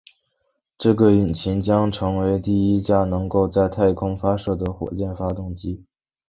[0.79, 5.85] 这个的引擎将成为第一架能够在太空发射的火箭发动机。